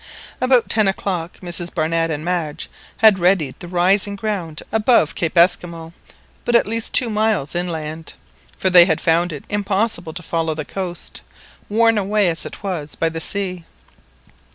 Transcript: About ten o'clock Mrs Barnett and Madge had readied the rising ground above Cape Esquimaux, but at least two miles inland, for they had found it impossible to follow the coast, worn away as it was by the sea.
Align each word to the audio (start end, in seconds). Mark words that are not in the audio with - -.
About 0.41 0.67
ten 0.67 0.87
o'clock 0.87 1.41
Mrs 1.41 1.71
Barnett 1.71 2.09
and 2.09 2.25
Madge 2.25 2.71
had 2.97 3.19
readied 3.19 3.59
the 3.59 3.67
rising 3.67 4.15
ground 4.15 4.63
above 4.71 5.13
Cape 5.13 5.37
Esquimaux, 5.37 5.93
but 6.43 6.55
at 6.55 6.67
least 6.67 6.91
two 6.91 7.11
miles 7.11 7.53
inland, 7.53 8.15
for 8.57 8.71
they 8.71 8.85
had 8.85 8.99
found 8.99 9.31
it 9.31 9.43
impossible 9.47 10.13
to 10.13 10.23
follow 10.23 10.55
the 10.55 10.65
coast, 10.65 11.21
worn 11.69 11.99
away 11.99 12.29
as 12.29 12.47
it 12.47 12.63
was 12.63 12.95
by 12.95 13.09
the 13.09 13.21
sea. 13.21 13.63